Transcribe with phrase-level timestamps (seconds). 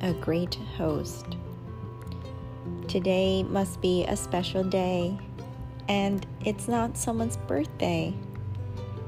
[0.00, 1.36] a great host.
[2.88, 5.18] Today must be a special day,
[5.88, 8.14] and it's not someone's birthday.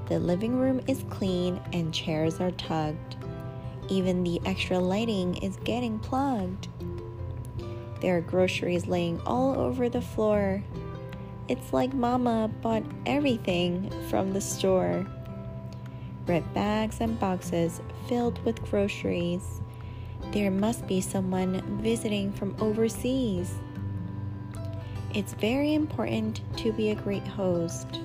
[0.07, 3.17] The living room is clean and chairs are tugged.
[3.89, 6.69] Even the extra lighting is getting plugged.
[8.01, 10.63] There are groceries laying all over the floor.
[11.49, 15.07] It's like Mama bought everything from the store.
[16.27, 19.61] Red bags and boxes filled with groceries.
[20.33, 23.55] There must be someone visiting from overseas.
[25.15, 28.01] It's very important to be a great host,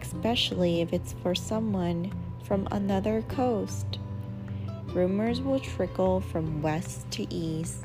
[0.00, 3.98] especially if it's for someone from another coast.
[4.88, 7.84] Rumors will trickle from west to east,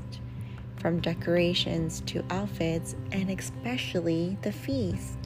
[0.77, 5.17] from decorations to outfits, and especially the feast.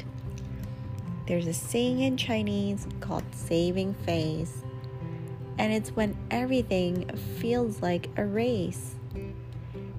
[1.28, 4.64] There's a saying in Chinese called saving face,
[5.64, 8.96] and it's when everything feels like a race.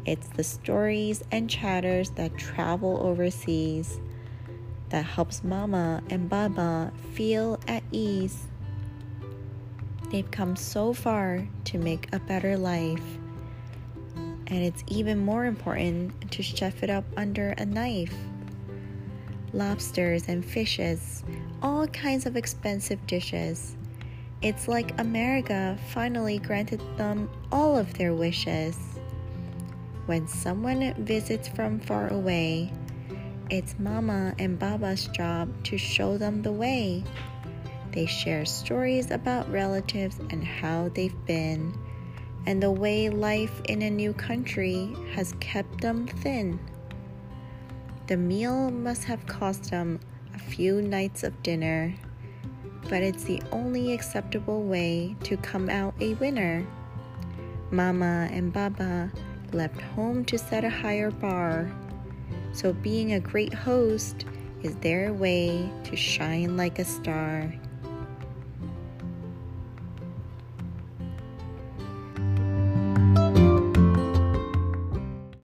[0.05, 3.99] It's the stories and chatters that travel overseas
[4.91, 8.43] that helps Mama and Baba feel at ease.
[10.13, 13.17] They've come so far to make a better life,
[14.47, 18.15] and it's even more important to chef it up under a knife.
[19.55, 21.25] Lobsters and fishes,
[21.63, 23.79] all kinds of expensive dishes.
[24.45, 28.77] It's like America finally granted them all of their wishes.
[30.05, 32.71] When someone visits from far away,
[33.49, 37.05] it's Mama and Baba's job to show them the way.
[37.93, 41.73] They share stories about relatives and how they've been,
[42.45, 46.61] and the way life in a new country has kept them thin.
[48.09, 50.01] The meal must have cost them
[50.35, 51.95] a few nights of dinner,
[52.89, 56.67] but it's the only acceptable way to come out a winner.
[57.71, 59.11] Mama and Baba
[59.53, 61.71] left home to set a higher bar.
[62.53, 64.25] So, being a great host
[64.63, 67.53] is their way to shine like a star.